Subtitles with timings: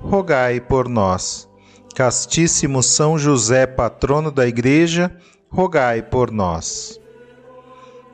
[0.00, 1.48] rogai por nós.
[1.94, 5.14] Castíssimo São José, patrono da Igreja,
[5.50, 7.00] rogai por nós.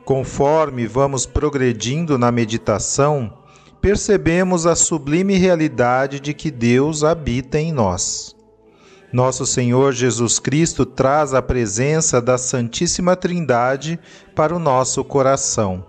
[0.03, 3.31] Conforme vamos progredindo na meditação,
[3.79, 8.35] percebemos a sublime realidade de que Deus habita em nós.
[9.13, 13.99] Nosso Senhor Jesus Cristo traz a presença da Santíssima Trindade
[14.35, 15.85] para o nosso coração.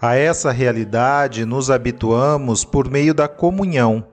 [0.00, 4.06] A essa realidade nos habituamos por meio da comunhão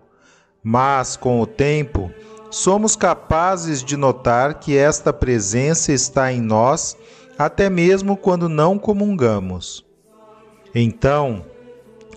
[0.63, 2.09] mas, com o tempo,
[2.49, 6.95] somos capazes de notar que esta presença está em nós
[7.37, 9.83] até mesmo quando não comungamos.
[10.73, 11.43] Então,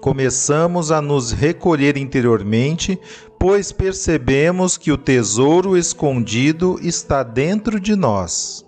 [0.01, 2.99] começamos a nos recolher interiormente,
[3.39, 8.65] pois percebemos que o tesouro escondido está dentro de nós.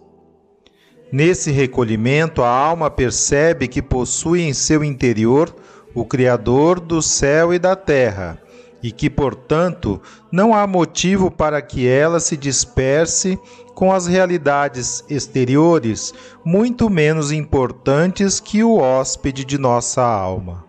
[1.13, 5.55] Nesse recolhimento, a alma percebe que possui em seu interior
[5.95, 8.43] o Criador do céu e da terra
[8.83, 13.39] e que, portanto, não há motivo para que ela se disperse
[13.75, 16.13] com as realidades exteriores,
[16.45, 20.65] muito menos importantes que o hóspede de nossa alma.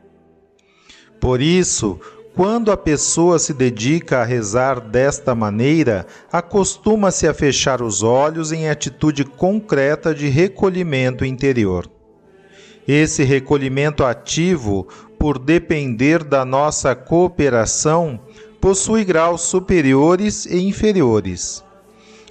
[1.19, 1.99] Por isso,
[2.35, 8.69] quando a pessoa se dedica a rezar desta maneira, acostuma-se a fechar os olhos em
[8.69, 11.89] atitude concreta de recolhimento interior.
[12.87, 14.87] Esse recolhimento ativo
[15.19, 18.19] por depender da nossa cooperação,
[18.61, 21.63] possui graus superiores e inferiores.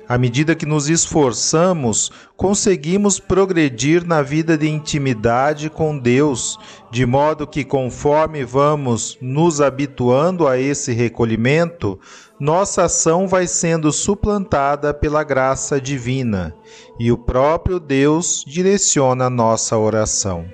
[0.08, 6.58] À medida que nos esforçamos, conseguimos progredir na vida de intimidade com Deus,
[6.90, 12.00] de modo que, conforme vamos nos habituando a esse recolhimento,
[12.40, 16.54] nossa ação vai sendo suplantada pela graça divina
[16.98, 20.46] e o próprio Deus direciona nossa oração.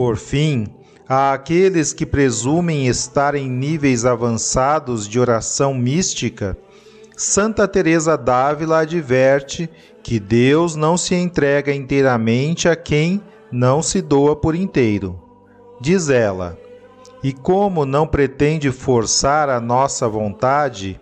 [0.00, 0.66] Por fim,
[1.06, 6.56] há aqueles que presumem estar em níveis avançados de oração mística,
[7.14, 9.68] Santa Teresa d'Ávila adverte
[10.02, 13.20] que Deus não se entrega inteiramente a quem
[13.52, 15.20] não se doa por inteiro.
[15.78, 16.58] Diz ela:
[17.22, 20.98] E como não pretende forçar a nossa vontade,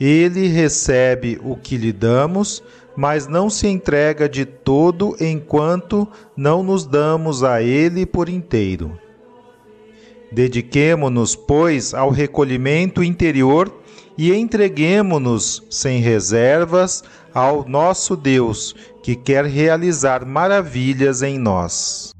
[0.00, 2.62] ele recebe o que lhe damos
[2.98, 8.98] mas não se entrega de todo enquanto não nos damos a Ele por inteiro.
[10.32, 13.72] Dediquemo-nos, pois, ao recolhimento interior
[14.18, 22.12] e entreguemo-nos sem reservas ao nosso Deus, que quer realizar maravilhas em nós.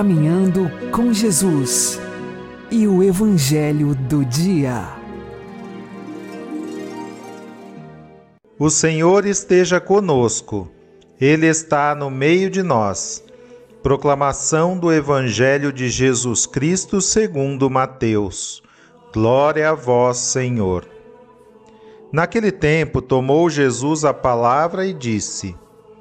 [0.00, 2.00] Caminhando com Jesus
[2.70, 4.88] e o Evangelho do Dia.
[8.58, 10.70] O Senhor esteja conosco,
[11.20, 13.22] Ele está no meio de nós.
[13.82, 18.62] Proclamação do Evangelho de Jesus Cristo segundo Mateus.
[19.12, 20.88] Glória a vós, Senhor.
[22.10, 25.54] Naquele tempo tomou Jesus a palavra e disse: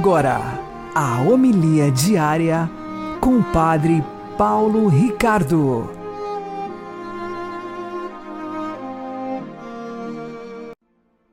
[0.00, 0.38] Agora,
[0.94, 2.70] a homilia diária
[3.20, 4.00] com o Padre
[4.38, 5.90] Paulo Ricardo.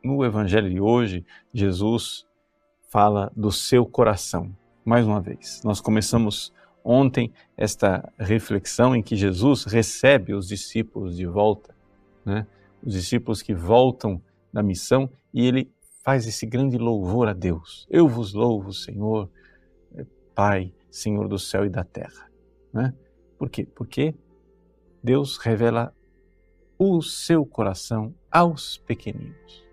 [0.04, 2.26] No Evangelho de hoje, Jesus
[2.90, 4.52] fala do seu coração.
[4.84, 6.52] Mais uma vez, nós começamos
[6.84, 11.76] ontem esta reflexão em que Jesus recebe os discípulos de volta,
[12.26, 12.48] né?
[12.84, 14.20] os discípulos que voltam
[14.52, 15.70] da missão e ele
[16.06, 17.88] faz esse grande louvor a Deus.
[17.90, 19.28] Eu vos louvo, Senhor,
[20.36, 22.30] Pai, Senhor do céu e da terra.
[22.72, 22.94] Né?
[23.40, 23.66] Por quê?
[23.66, 24.14] Porque
[25.04, 25.92] Deus revela
[26.78, 29.66] o seu coração aos pequeninos.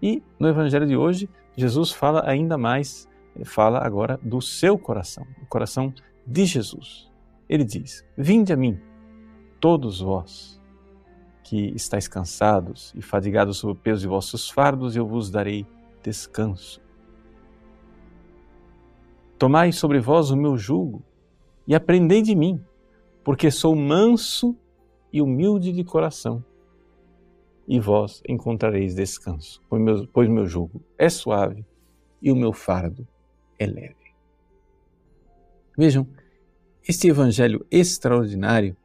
[0.00, 3.08] E no Evangelho de hoje, Jesus fala ainda mais,
[3.44, 5.92] fala agora do seu coração, o coração
[6.24, 7.10] de Jesus.
[7.48, 8.78] Ele diz: Vinde a mim,
[9.58, 10.59] todos vós
[11.50, 15.66] que estáis cansados e fadigados sob o peso de vossos fardos, eu vos darei
[16.00, 16.80] descanso.
[19.36, 21.02] Tomai sobre vós o meu jugo
[21.66, 22.64] e aprendei de mim,
[23.24, 24.56] porque sou manso
[25.12, 26.44] e humilde de coração,
[27.66, 31.66] e vós encontrareis descanso, pois meu, meu jugo é suave
[32.22, 33.08] e o meu fardo
[33.58, 34.14] é leve.
[35.76, 36.06] Vejam,
[36.88, 38.76] este evangelho extraordinário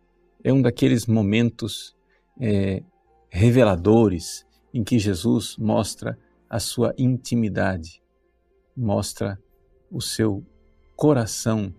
[0.44, 1.95] é um daqueles momentos
[2.40, 2.84] é,
[3.30, 6.18] reveladores em que Jesus mostra
[6.50, 8.02] a sua intimidade,
[8.76, 9.40] mostra
[9.92, 10.44] o seu
[10.96, 11.74] coração,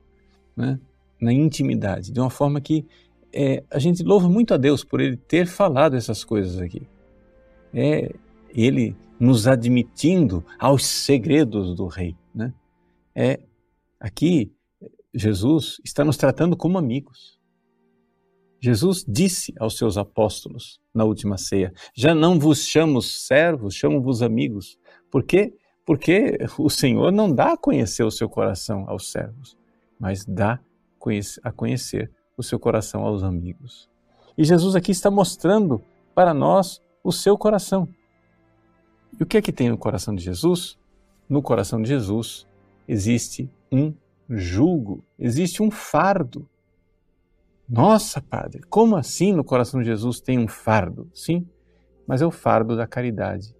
[0.56, 0.78] né?
[1.20, 2.86] na intimidade, de uma forma que
[3.32, 6.88] é, a gente louva muito a Deus por Ele ter falado essas coisas aqui.
[7.72, 8.14] É
[8.50, 12.16] Ele nos admitindo aos segredos do Rei.
[12.34, 12.52] Né?
[13.14, 13.40] É
[14.00, 14.52] aqui
[15.14, 17.35] Jesus está nos tratando como amigos.
[18.66, 24.76] Jesus disse aos seus apóstolos na última ceia: Já não vos chamo servos, chamo-vos amigos.
[25.08, 25.54] Por quê?
[25.84, 29.56] Porque o Senhor não dá a conhecer o seu coração aos servos,
[30.00, 30.58] mas dá
[31.44, 33.88] a conhecer o seu coração aos amigos.
[34.36, 35.80] E Jesus aqui está mostrando
[36.12, 37.88] para nós o seu coração.
[39.16, 40.76] E o que é que tem no coração de Jesus?
[41.28, 42.48] No coração de Jesus
[42.88, 43.94] existe um
[44.28, 46.48] jugo, existe um fardo.
[47.68, 51.10] Nossa, Padre, como assim no coração de Jesus tem um fardo?
[51.12, 51.46] Sim,
[52.06, 53.54] mas é o fardo da caridade.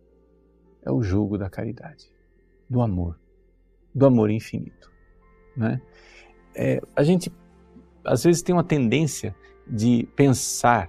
[0.84, 2.08] É o jugo da caridade,
[2.70, 3.18] do amor,
[3.92, 4.92] do amor infinito.
[5.56, 5.82] Né?
[6.54, 7.32] É, a gente
[8.04, 9.34] às vezes tem uma tendência
[9.66, 10.88] de pensar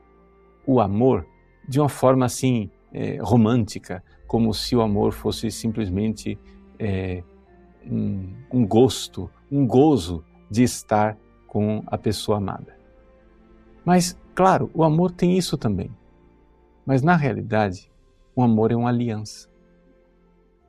[0.67, 1.25] o amor
[1.67, 6.37] de uma forma assim é, romântica, como se o amor fosse simplesmente
[6.77, 7.23] é,
[7.83, 12.76] um, um gosto, um gozo de estar com a pessoa amada.
[13.87, 15.89] Mas, claro, o amor tem isso também.
[16.85, 17.89] Mas, na realidade,
[18.35, 19.47] o amor é uma aliança.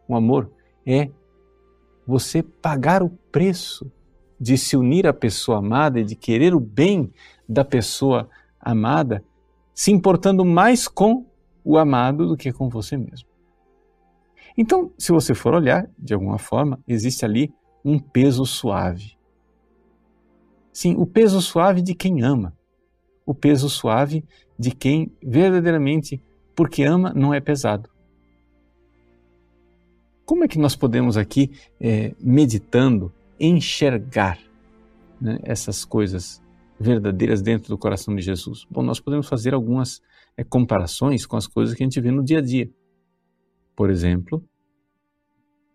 [0.07, 0.49] O amor
[0.87, 1.11] é
[2.07, 3.91] você pagar o preço
[4.39, 7.13] de se unir à pessoa amada e de querer o bem
[7.49, 9.25] da pessoa amada,
[9.75, 11.27] se importando mais com
[11.65, 13.29] o amado do que com você mesmo.
[14.57, 17.53] Então, se você for olhar, de alguma forma, existe ali
[17.85, 19.19] um peso suave.
[20.73, 22.57] Sim, o peso suave de quem ama.
[23.29, 24.25] O peso suave
[24.59, 26.19] de quem verdadeiramente,
[26.57, 27.91] porque ama, não é pesado.
[30.25, 34.39] Como é que nós podemos aqui, é, meditando, enxergar
[35.21, 36.43] né, essas coisas
[36.81, 38.67] verdadeiras dentro do coração de Jesus?
[38.71, 40.01] Bom, nós podemos fazer algumas
[40.35, 42.71] é, comparações com as coisas que a gente vê no dia a dia.
[43.77, 44.43] Por exemplo,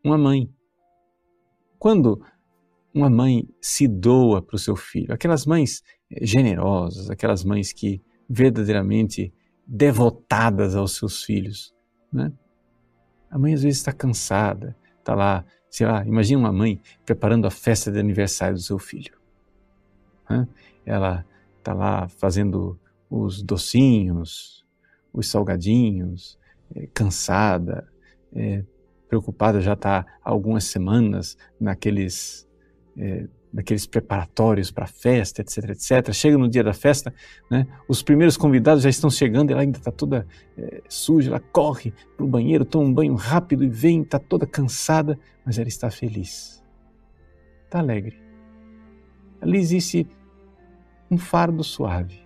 [0.04, 0.50] uma mãe.
[1.78, 2.20] Quando
[2.94, 5.82] uma mãe se doa para o seu filho, aquelas mães
[6.12, 9.34] é, generosas, aquelas mães que verdadeiramente
[9.66, 11.74] devotadas aos seus filhos,
[12.12, 12.32] né?
[13.30, 17.50] A mãe às vezes está cansada, está lá sei lá, imagina uma mãe preparando a
[17.50, 19.18] festa de aniversário do seu filho.
[20.86, 21.26] Ela
[21.58, 24.64] está lá fazendo os docinhos,
[25.12, 26.38] os salgadinhos,
[26.76, 27.90] é, cansada,
[28.36, 28.64] é,
[29.10, 32.43] preocupada, já está algumas semanas naqueles
[32.98, 36.12] é, daqueles preparatórios para a festa, etc, etc.
[36.12, 37.14] Chega no dia da festa,
[37.50, 40.26] né, os primeiros convidados já estão chegando, ela ainda está toda
[40.58, 44.48] é, suja, ela corre para o banheiro, toma um banho rápido e vem, está toda
[44.48, 46.64] cansada, mas ela está feliz,
[47.66, 48.20] está alegre.
[49.40, 50.08] Ali existe
[51.12, 52.20] um fardo suave,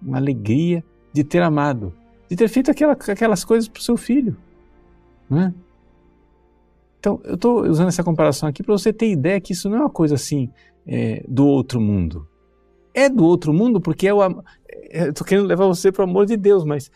[0.00, 1.92] uma alegria de ter amado,
[2.30, 4.36] de ter feito aquela, aquelas coisas para o seu filho.
[5.28, 5.54] Não é?
[7.04, 9.80] Então, eu estou usando essa comparação aqui para você ter ideia que isso não é
[9.80, 10.50] uma coisa assim
[10.86, 12.26] é, do outro mundo.
[12.94, 14.22] É do outro mundo porque é o.
[14.66, 16.90] É, Estou querendo levar você para o amor de Deus, mas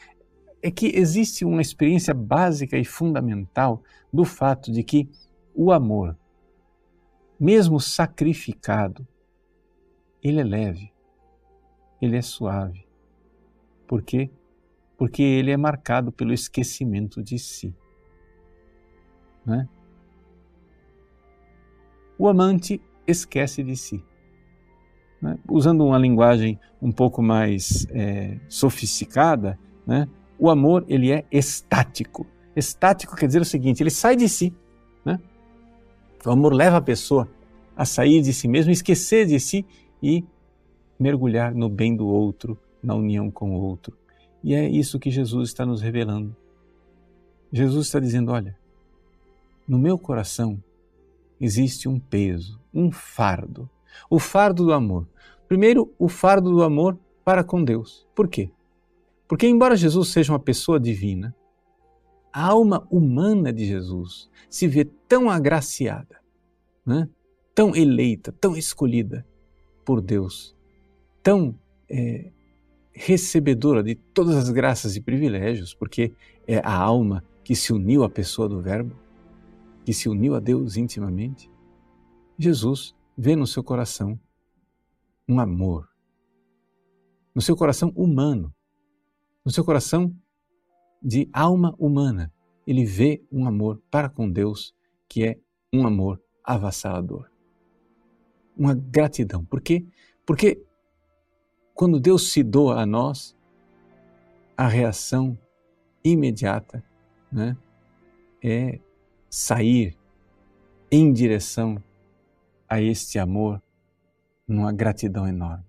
[0.62, 5.10] é que existe uma experiência básica e fundamental do fato de que
[5.54, 6.16] o amor,
[7.38, 9.06] mesmo sacrificado,
[10.22, 10.90] ele é leve,
[12.00, 12.88] ele é suave.
[13.86, 14.30] Por quê?
[14.96, 17.74] Porque ele é marcado pelo esquecimento de si.
[19.44, 19.68] Né?
[22.18, 24.02] O amante esquece de si.
[25.22, 25.38] Né?
[25.48, 30.08] Usando uma linguagem um pouco mais é, sofisticada, né?
[30.38, 32.26] o amor ele é estático.
[32.54, 34.52] Estático quer dizer o seguinte: ele sai de si.
[35.04, 35.18] Né?
[36.24, 37.28] O amor leva a pessoa
[37.76, 39.64] a sair de si mesmo, esquecer de si
[40.02, 40.24] e
[40.98, 43.96] mergulhar no bem do outro, na união com o outro.
[44.42, 46.34] E é isso que Jesus está nos revelando.
[47.52, 48.56] Jesus está dizendo: olha,
[49.66, 50.62] no meu coração
[51.40, 53.68] existe um peso, um fardo.
[54.10, 55.08] O fardo do amor.
[55.46, 58.06] Primeiro, o fardo do amor para com Deus.
[58.14, 58.50] Por quê?
[59.26, 61.34] Porque, embora Jesus seja uma pessoa divina,
[62.32, 66.20] a alma humana de Jesus se vê tão agraciada,
[66.84, 67.08] né?
[67.54, 69.26] tão eleita, tão escolhida
[69.84, 70.56] por Deus,
[71.22, 71.54] tão
[71.90, 72.30] é,
[72.92, 76.12] recebedora de todas as graças e privilégios, porque
[76.46, 78.94] é a alma que se uniu à pessoa do Verbo,
[79.88, 81.50] que se uniu a Deus intimamente,
[82.38, 84.20] Jesus vê no seu coração
[85.26, 85.88] um amor,
[87.34, 88.54] no seu coração humano,
[89.42, 90.14] no seu coração
[91.02, 92.30] de alma humana,
[92.66, 94.74] ele vê um amor para com Deus
[95.08, 95.40] que é
[95.72, 97.30] um amor avassalador.
[98.54, 99.42] uma gratidão.
[99.42, 99.86] Por quê?
[100.26, 100.62] Porque
[101.72, 103.34] quando Deus se doa a nós,
[104.54, 105.38] a reação
[106.04, 106.84] imediata
[107.32, 107.56] né,
[108.42, 108.80] é
[109.28, 109.96] sair
[110.90, 111.82] em direção
[112.68, 113.62] a este amor
[114.46, 115.64] numa gratidão enorme.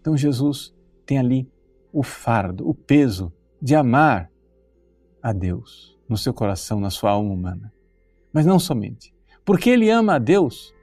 [0.00, 1.50] Então Jesus tem ali
[1.92, 4.30] o fardo, o peso de amar
[5.22, 7.72] a Deus no seu coração, na sua alma humana.
[8.32, 9.14] Mas não somente.
[9.44, 10.74] Porque ele ama a Deus,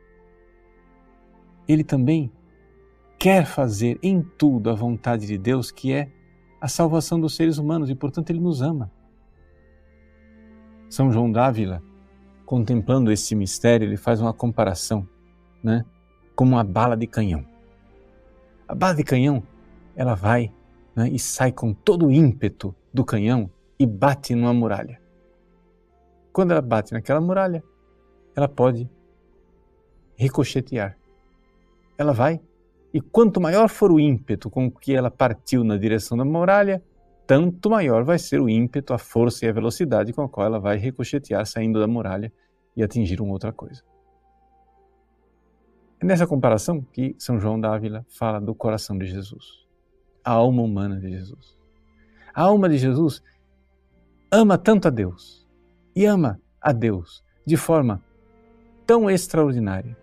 [1.68, 2.32] ele também
[3.18, 6.12] quer fazer em tudo a vontade de Deus, que é
[6.60, 8.92] a salvação dos seres humanos, e portanto ele nos ama.
[10.89, 11.82] São João d'Ávila,
[12.46, 15.08] contemplando esse mistério, ele faz uma comparação,
[15.63, 15.84] né,
[16.36, 17.46] como uma bala de canhão.
[18.68, 19.44] A bala de canhão,
[19.96, 20.51] ela vai
[20.96, 25.01] né, e sai com todo o ímpeto do canhão e bate numa muralha.
[26.32, 27.63] Quando ela bate naquela muralha,
[28.36, 28.89] ela pode
[30.15, 30.98] ricochetear.
[31.98, 32.42] Ela vai,
[32.94, 36.84] e quanto maior for o ímpeto com que ela partiu na direção da muralha,
[37.27, 40.60] tanto maior vai ser o ímpeto, a força e a velocidade com a qual ela
[40.60, 42.32] vai ricochetear saindo da muralha
[42.75, 43.84] e atingir uma outra coisa.
[46.00, 49.65] É nessa comparação que São João da Ávila fala do coração de Jesus,
[50.24, 51.58] a alma humana de Jesus.
[52.34, 53.24] A alma de Jesus
[54.32, 55.48] ama tanto a Deus
[55.96, 58.03] e ama a Deus de forma
[58.86, 59.98] tão extraordinária,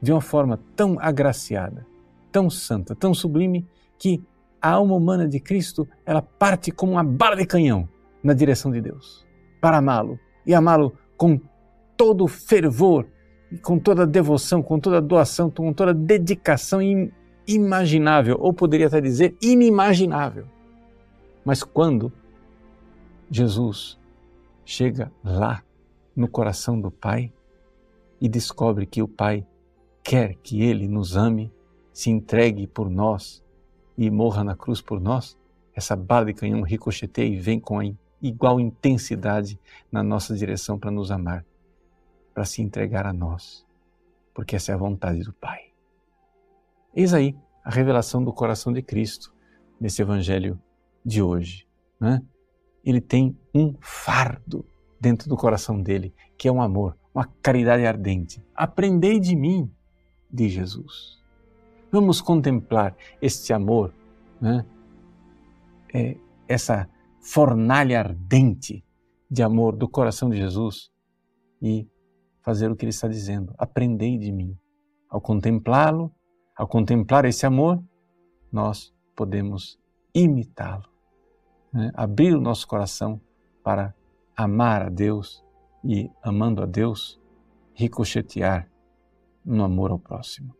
[0.00, 1.86] de uma forma tão agraciada,
[2.30, 3.66] tão santa, tão sublime,
[3.98, 4.22] que
[4.60, 7.88] a alma humana de Cristo ela parte como uma bala de canhão
[8.22, 9.26] na direção de Deus,
[9.60, 11.40] para amá-lo e amá-lo com
[11.96, 13.06] todo fervor,
[13.62, 16.80] com toda devoção, com toda doação, com toda dedicação
[17.46, 20.46] imaginável, ou poderia até dizer inimaginável.
[21.44, 22.12] Mas quando
[23.30, 23.98] Jesus
[24.64, 25.62] chega lá
[26.14, 27.32] no coração do Pai
[28.20, 29.46] e descobre que o Pai
[30.02, 31.52] quer que ele nos ame,
[31.92, 33.42] se entregue por nós
[34.02, 35.38] e morra na cruz por nós,
[35.74, 37.84] essa bala de canhão ricocheteia e vem com a
[38.22, 39.60] igual intensidade
[39.92, 41.44] na nossa direção para nos amar,
[42.32, 43.66] para se entregar a nós,
[44.32, 45.60] porque essa é a vontade do Pai.
[46.96, 49.34] Eis aí a revelação do coração de Cristo
[49.78, 50.58] nesse Evangelho
[51.04, 51.68] de hoje.
[52.00, 52.22] Né?
[52.84, 54.64] ele tem um fardo
[54.98, 58.42] dentro do coração dele, que é um amor, uma caridade ardente.
[58.54, 59.70] Aprendei de mim,
[60.30, 61.19] diz Jesus.
[61.92, 63.92] Vamos contemplar este amor,
[64.40, 64.64] né?
[65.92, 66.16] é,
[66.48, 66.88] essa
[67.20, 68.84] fornalha ardente
[69.30, 70.90] de amor do coração de Jesus
[71.60, 71.88] e
[72.42, 73.54] fazer o que ele está dizendo.
[73.58, 74.56] Aprendei de mim.
[75.08, 76.12] Ao contemplá-lo,
[76.56, 77.82] ao contemplar esse amor,
[78.52, 79.78] nós podemos
[80.14, 80.88] imitá-lo
[81.72, 83.20] né, abrir o nosso coração
[83.62, 83.94] para
[84.36, 85.44] amar a Deus
[85.84, 87.20] e, amando a Deus,
[87.74, 88.70] ricochetear
[89.44, 90.59] no amor ao próximo.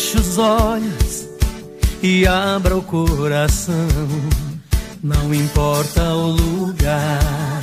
[0.00, 1.28] Feche os olhos
[2.02, 4.08] e abra o coração.
[5.02, 7.60] Não importa o lugar,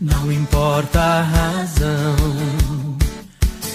[0.00, 2.16] não importa a razão.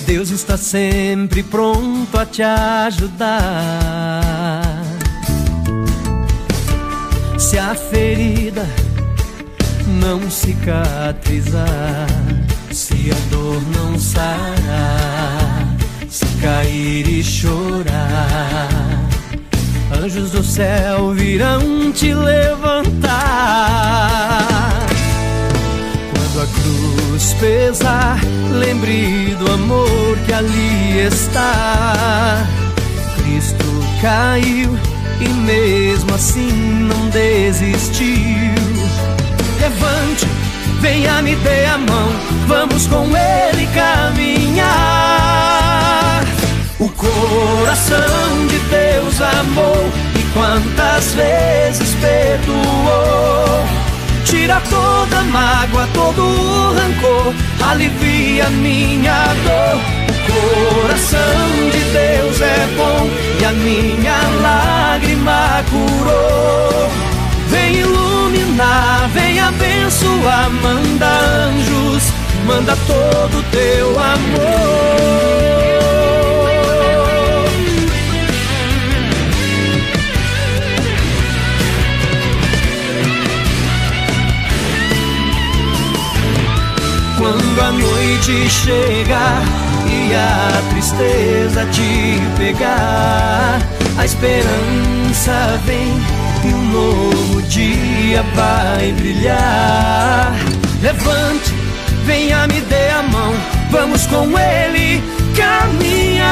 [0.05, 3.41] Deus está sempre pronto a te ajudar.
[7.37, 8.65] Se a ferida
[9.99, 12.07] não cicatrizar,
[12.71, 15.20] se a dor não sarar
[16.41, 18.69] cair e chorar,
[20.03, 23.11] anjos do céu virão te levantar.
[26.11, 28.19] Quando a cruz pesar,
[28.59, 32.43] lembre do amor que ali está.
[33.17, 33.65] Cristo
[34.01, 34.75] caiu
[35.19, 36.51] e mesmo assim
[36.87, 38.07] não desistiu.
[39.59, 40.25] Levante,
[40.79, 42.09] venha me dê a mão,
[42.47, 45.10] vamos com ele caminhar.
[46.81, 49.87] O coração de Deus amou
[50.19, 53.63] e quantas vezes perdoou.
[54.25, 57.35] Tira toda mágoa, todo o rancor,
[57.69, 59.79] alivia minha dor.
[60.09, 63.07] O coração de Deus é bom
[63.39, 66.89] e a minha lágrima curou.
[67.49, 70.49] Vem iluminar, vem abençoar.
[70.49, 71.05] Manda
[71.45, 72.11] anjos,
[72.47, 75.80] manda todo teu amor.
[87.53, 89.43] Quando a noite chegar
[89.85, 93.59] e a tristeza te pegar,
[93.97, 96.01] a esperança vem
[96.45, 100.33] e um novo dia vai brilhar.
[100.81, 101.53] Levante,
[102.05, 103.33] venha me dê a mão,
[103.69, 105.03] vamos com ele
[105.35, 106.31] caminhar.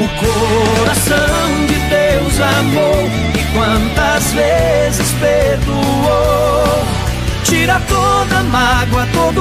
[0.00, 7.05] O coração de Deus amou e quantas vezes perdoou
[7.46, 9.40] Tira toda mágoa, todo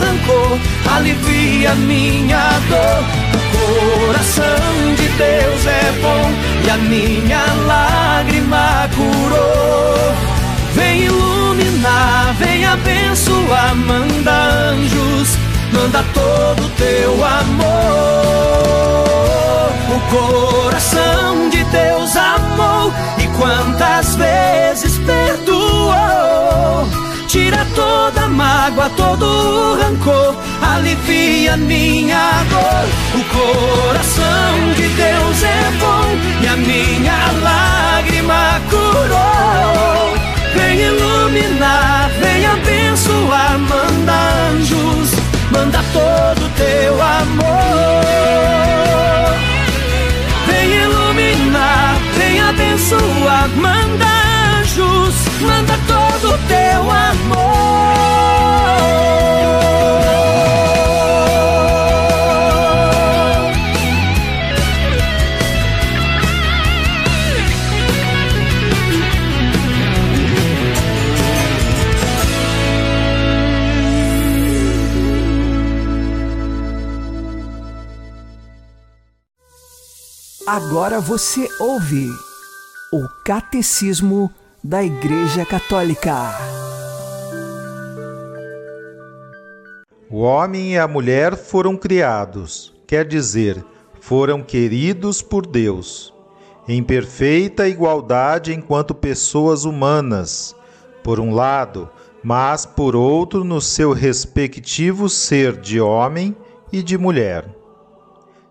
[0.00, 0.58] rancor,
[0.94, 3.04] alivia minha dor.
[3.34, 6.32] O coração de Deus é bom
[6.64, 10.14] e a minha lágrima curou.
[10.74, 14.32] Vem iluminar, vem abençoar, manda
[14.70, 15.36] anjos,
[15.74, 18.22] manda todo teu amor.
[19.94, 24.51] O coração de Deus amou e quantas vezes
[28.82, 32.86] mágoa, todo rancor, alivia minha dor.
[33.14, 40.14] O coração de Deus é bom e a minha lágrima curou.
[40.54, 44.12] Vem iluminar, vem abençoar, manda
[44.50, 45.14] anjos,
[45.50, 48.02] manda todo teu amor.
[50.46, 54.41] Vem iluminar, vem abençoar, manda anjos,
[55.42, 57.92] manda todo teu amor.
[80.46, 82.08] Agora você ouve
[82.92, 84.30] o Catecismo
[84.64, 86.38] da Igreja Católica.
[90.08, 93.64] O homem e a mulher foram criados, quer dizer,
[94.00, 96.14] foram queridos por Deus,
[96.68, 100.54] em perfeita igualdade enquanto pessoas humanas,
[101.02, 101.90] por um lado,
[102.22, 106.36] mas por outro no seu respectivo ser de homem
[106.72, 107.52] e de mulher.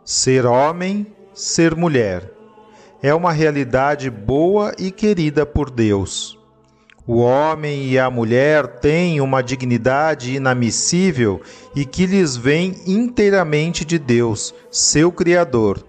[0.03, 2.40] Ser homem, ser mulher
[3.01, 6.37] é uma realidade boa e querida por Deus.
[7.07, 11.41] O homem e a mulher têm uma dignidade inamissível
[11.75, 15.83] e que lhes vem inteiramente de Deus, seu Criador.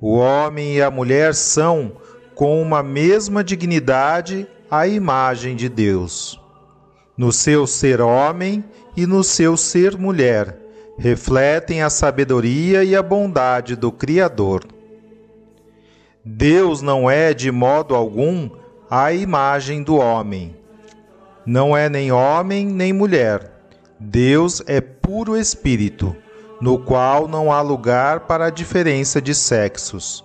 [0.00, 1.92] O homem e a mulher são,
[2.34, 6.40] com uma mesma dignidade, a imagem de Deus.
[7.16, 8.64] No seu ser homem
[8.96, 10.58] e no seu ser mulher,
[10.98, 14.73] refletem a sabedoria e a bondade do Criador.
[16.24, 18.48] Deus não é de modo algum
[18.90, 20.56] a imagem do homem.
[21.44, 23.52] Não é nem homem nem mulher.
[24.00, 26.16] Deus é puro espírito,
[26.62, 30.24] no qual não há lugar para a diferença de sexos.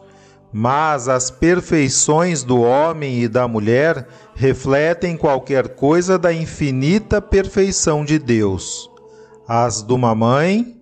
[0.53, 8.17] Mas as perfeições do homem e da mulher refletem qualquer coisa da infinita perfeição de
[8.17, 8.89] Deus,
[9.45, 10.77] as de uma mãe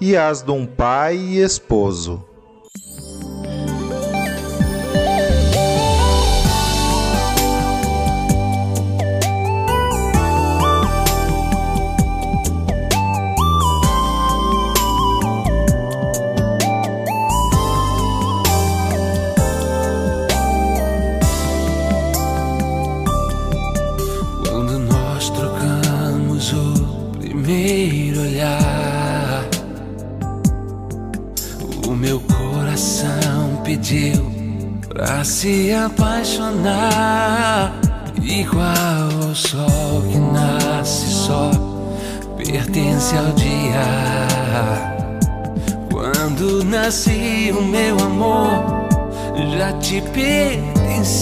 [0.00, 2.24] e as de um pai e esposo.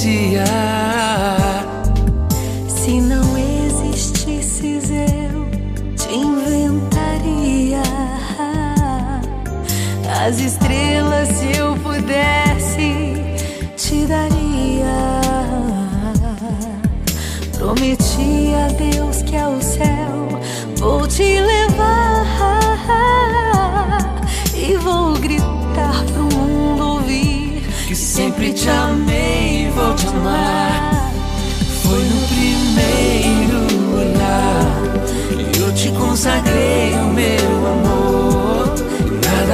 [0.00, 0.69] Pertencia.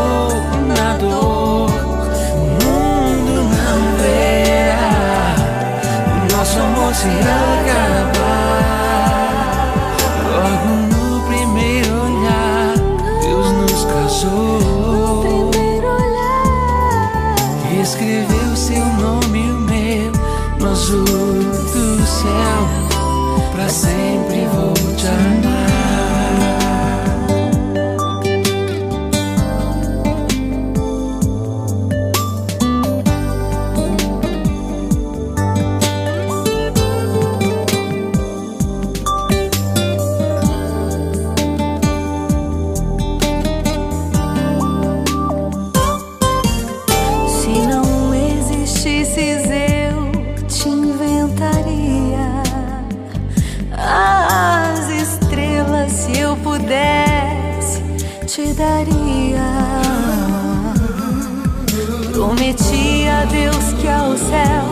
[62.19, 64.65] Prometi a Deus que ao céu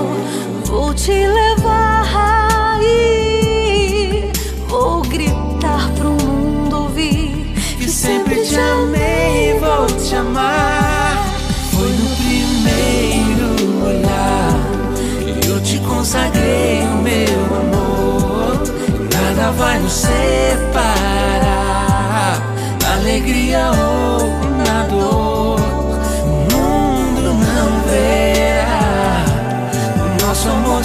[0.66, 4.30] vou te levar e
[4.68, 11.26] vou gritar pro mundo ouvir que sempre te amei e vou te amar.
[11.72, 13.56] Foi no primeiro
[13.88, 14.60] olhar
[15.40, 18.62] que eu te consagrei o meu amor.
[19.14, 21.32] Nada vai nos separar,
[22.82, 24.37] na alegria ou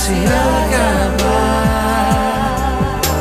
[0.02, 1.92] se acabar.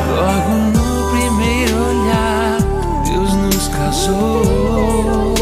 [0.10, 2.58] Logo no primeiro olhar,
[3.06, 5.36] Deus nos casou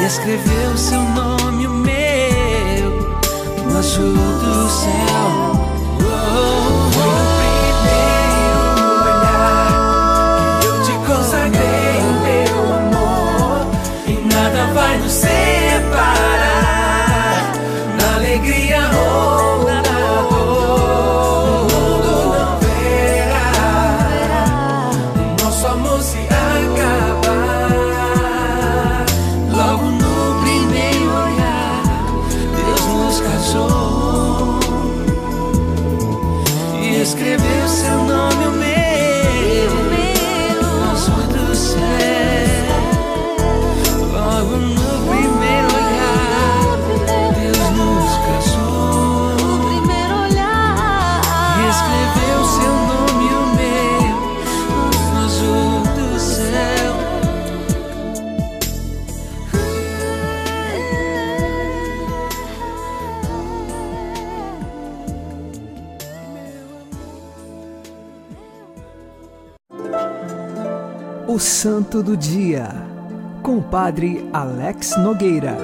[0.00, 2.90] e escreveu seu nome o meu
[3.68, 5.63] no azul do céu.
[71.94, 72.70] Santo do Dia,
[73.40, 75.56] com o Padre Alex Nogueira.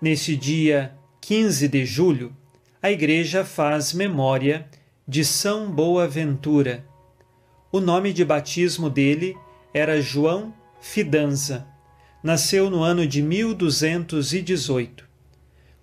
[0.00, 2.34] Neste dia 15 de julho,
[2.82, 4.66] a Igreja faz memória
[5.06, 6.82] de São Boaventura.
[7.70, 9.36] O nome de batismo dele
[9.74, 11.66] era João Fidanza.
[12.22, 15.06] Nasceu no ano de 1218.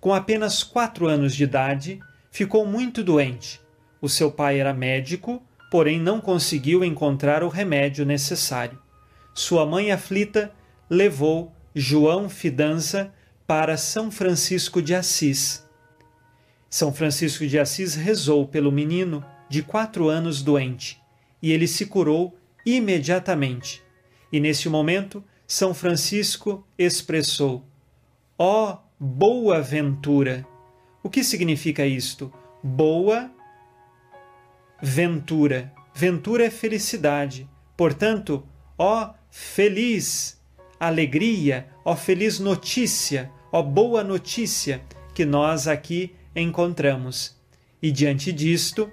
[0.00, 2.00] Com apenas quatro anos de idade,
[2.32, 3.60] ficou muito doente.
[4.00, 5.40] O seu pai era médico,
[5.72, 8.78] porém não conseguiu encontrar o remédio necessário.
[9.32, 10.52] Sua mãe aflita
[10.90, 13.10] levou João Fidanza
[13.46, 15.66] para São Francisco de Assis.
[16.68, 21.00] São Francisco de Assis rezou pelo menino de quatro anos doente
[21.40, 23.82] e ele se curou imediatamente.
[24.30, 27.64] E neste momento, São Francisco expressou:
[28.38, 30.46] Ó oh, boa ventura!
[31.02, 32.30] O que significa isto?
[32.62, 33.30] Boa
[34.82, 35.72] ventura.
[35.94, 37.48] Ventura é felicidade.
[37.76, 38.44] Portanto,
[38.76, 40.42] ó feliz
[40.80, 44.82] alegria, ó feliz notícia, ó boa notícia
[45.14, 47.40] que nós aqui encontramos.
[47.80, 48.90] E diante disto,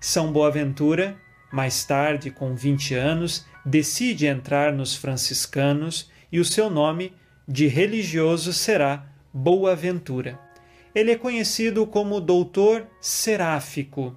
[0.00, 1.16] São Boaventura,
[1.52, 7.12] mais tarde, com 20 anos, decide entrar nos franciscanos e o seu nome
[7.46, 10.38] de religioso será Boaventura.
[10.94, 14.16] Ele é conhecido como Doutor Seráfico,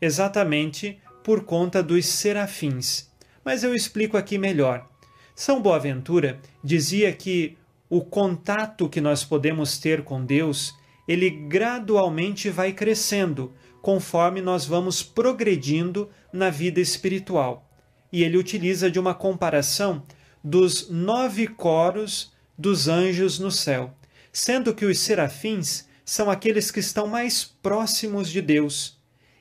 [0.00, 3.10] exatamente por conta dos serafins.
[3.44, 4.88] Mas eu explico aqui melhor.
[5.34, 7.56] São Boaventura dizia que
[7.88, 10.74] o contato que nós podemos ter com Deus,
[11.06, 17.70] ele gradualmente vai crescendo conforme nós vamos progredindo na vida espiritual.
[18.12, 20.02] E ele utiliza de uma comparação
[20.42, 23.94] dos nove coros dos anjos no céu,
[24.32, 28.97] sendo que os serafins são aqueles que estão mais próximos de Deus.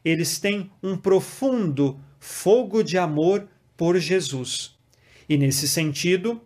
[0.08, 4.74] Eles têm um profundo fogo de amor por Jesus.
[5.28, 6.41] E nesse sentido,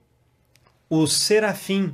[0.89, 1.93] o serafim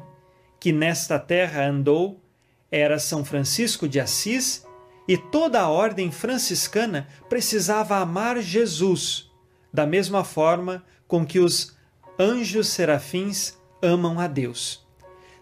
[0.62, 2.24] que nesta terra andou
[2.72, 4.66] era São Francisco de Assis
[5.10, 9.30] e toda a ordem franciscana precisava amar Jesus,
[9.74, 11.76] da mesma forma com que os
[12.18, 14.88] anjos serafins amam a Deus.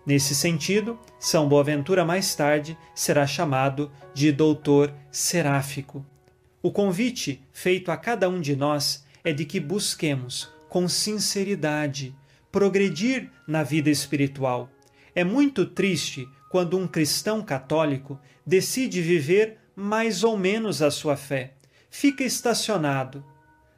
[0.04, 6.04] Nesse sentido, São Boaventura mais tarde será chamado de doutor seráfico.
[6.66, 12.16] O convite feito a cada um de nós é de que busquemos, com sinceridade,
[12.52, 14.68] progredir na vida espiritual.
[15.14, 21.54] É muito triste quando um cristão católico decide viver mais ou menos a sua fé,
[21.92, 23.24] fica estacionado,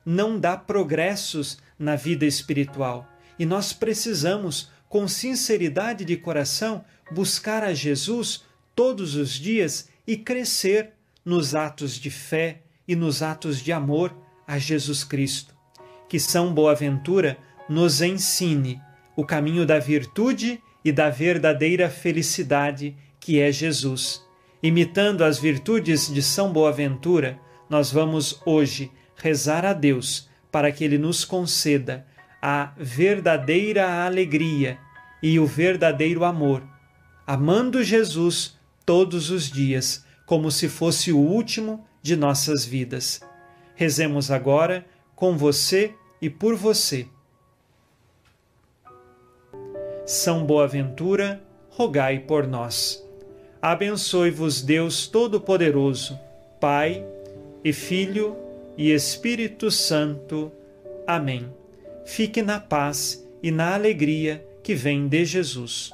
[0.06, 3.06] não dá progressos na vida espiritual.
[3.38, 10.94] E nós precisamos, com sinceridade de coração, buscar a Jesus todos os dias e crescer
[11.26, 14.16] nos atos de fé e nos atos de amor
[14.48, 15.54] a Jesus Cristo.
[16.08, 18.82] Que São Boaventura nos ensine
[19.16, 24.24] o caminho da virtude e da verdadeira felicidade que é Jesus.
[24.64, 30.98] Imitando as virtudes de São Boaventura, nós vamos hoje rezar a Deus para que Ele
[30.98, 32.06] nos conceda
[32.42, 34.78] a verdadeira alegria
[35.22, 36.64] e o verdadeiro amor,
[37.26, 43.22] amando Jesus todos os dias, como se fosse o último de nossas vidas.
[43.76, 47.08] Rezemos agora com você e por você.
[50.06, 53.06] São Boaventura, rogai por nós.
[53.62, 56.18] Abençoe-vos Deus Todo-Poderoso,
[56.62, 57.06] Pai
[57.64, 58.38] e Filho
[58.78, 60.52] e Espírito Santo.
[61.06, 61.52] Amém.
[62.06, 65.92] Fique na paz e na alegria que vem de Jesus.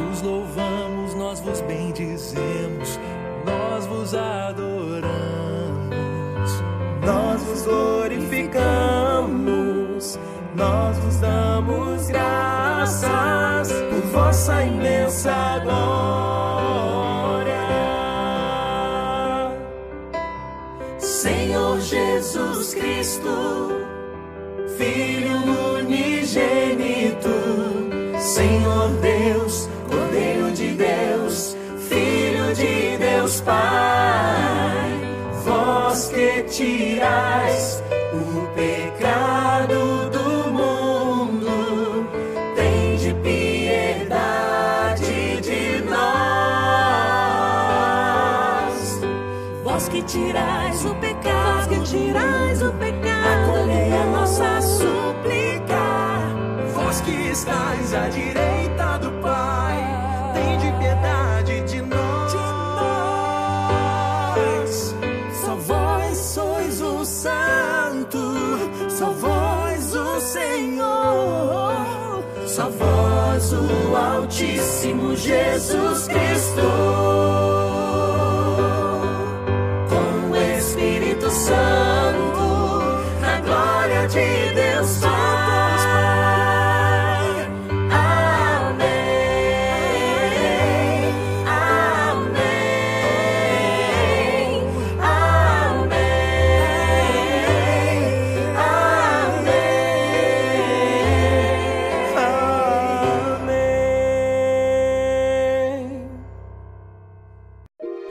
[0.00, 3.00] Vos louvamos, nós vos bendizemos,
[3.44, 5.10] nós vos adoramos,
[7.04, 10.16] nós vos glorificamos,
[10.54, 17.50] nós vos damos graças por vossa imensa glória.
[20.98, 23.70] Senhor Jesus Cristo,
[24.76, 25.36] Filho
[25.76, 26.59] unigênito,
[50.00, 54.60] que tirais o pecado, vós que tirais o pecado, acolhei a nossa
[57.02, 62.32] que estás à direita do Pai, tem de piedade de nós.
[65.44, 68.18] Só vós sois o Santo,
[68.88, 71.74] só vós o Senhor,
[72.46, 77.39] só vós o Altíssimo Jesus Cristo.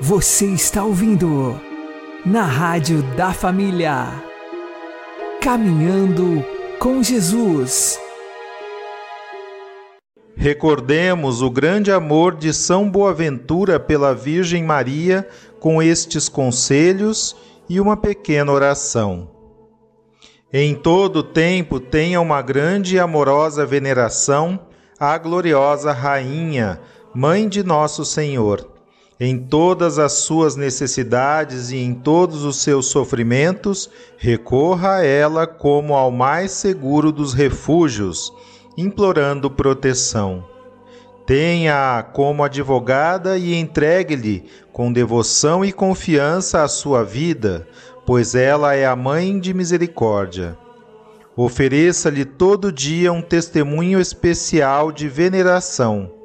[0.10, 1.62] Você está ouvindo
[2.26, 4.08] na Rádio da Família.
[5.40, 6.44] Caminhando
[6.80, 8.00] com Jesus.
[10.36, 15.28] Recordemos o grande amor de São Boaventura pela Virgem Maria
[15.60, 17.36] com estes conselhos
[17.70, 19.30] e uma pequena oração.
[20.52, 24.60] Em todo tempo tenha uma grande e amorosa veneração
[25.00, 26.82] à gloriosa Rainha,
[27.14, 28.69] Mãe de Nosso Senhor
[29.20, 35.94] em todas as suas necessidades e em todos os seus sofrimentos, recorra a ela como
[35.94, 38.32] ao mais seguro dos refúgios,
[38.78, 40.46] implorando proteção.
[41.26, 47.68] Tenha-a como advogada e entregue-lhe com devoção e confiança a sua vida,
[48.06, 50.58] pois ela é a mãe de misericórdia.
[51.36, 56.19] Ofereça-lhe todo dia um testemunho especial de veneração.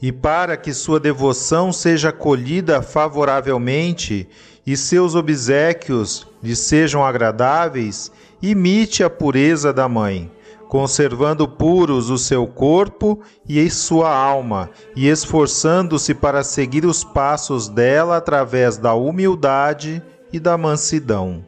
[0.00, 4.28] E para que sua devoção seja acolhida favoravelmente
[4.66, 10.30] e seus obsequios lhe sejam agradáveis, imite a pureza da mãe
[10.68, 18.16] conservando puros o seu corpo e sua alma, e esforçando-se para seguir os passos dela
[18.16, 21.44] através da humildade e da mansidão.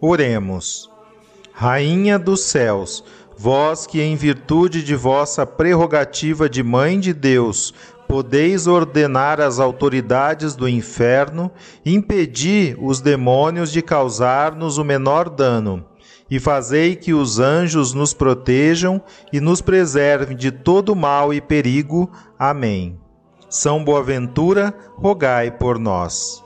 [0.00, 0.90] Oremos.
[1.52, 3.02] Rainha dos céus,
[3.36, 7.74] vós que, em virtude de vossa prerrogativa de Mãe de Deus,
[8.08, 11.50] podeis ordenar às autoridades do inferno,
[11.84, 15.84] impedir os demônios de causar-nos o menor dano
[16.30, 19.00] e fazei que os anjos nos protejam
[19.32, 22.10] e nos preservem de todo mal e perigo.
[22.38, 22.98] Amém.
[23.48, 26.45] São Boaventura, rogai por nós.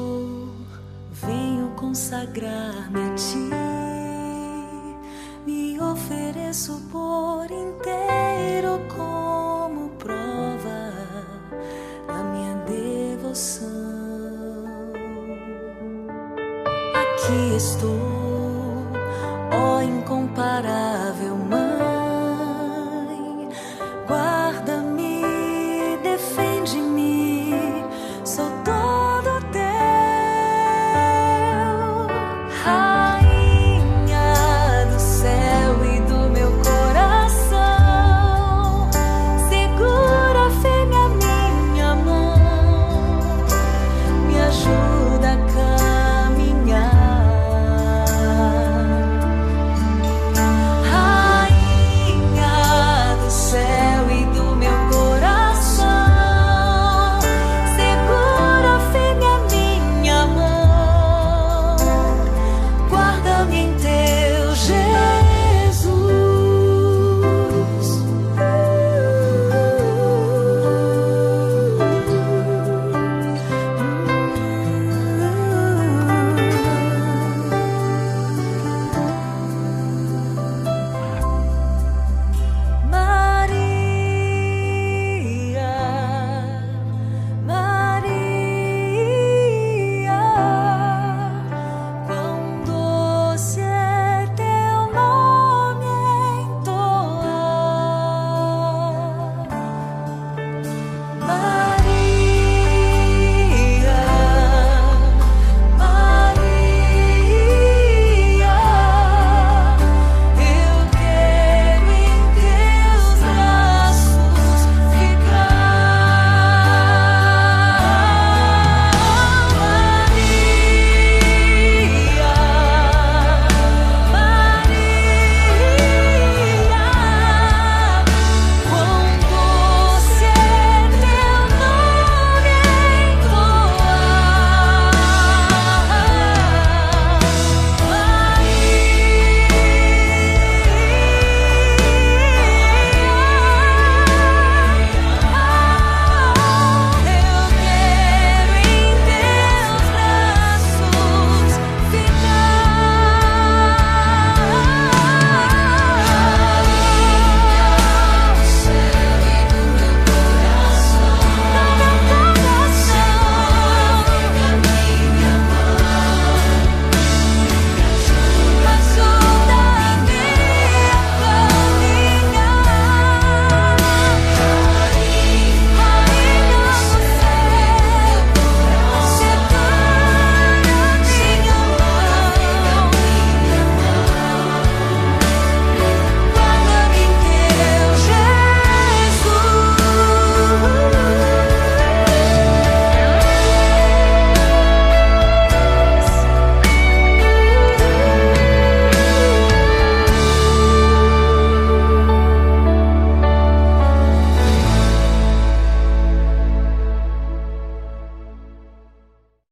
[1.91, 3.49] Consagrar-me a ti.
[5.45, 7.10] Me ofereço por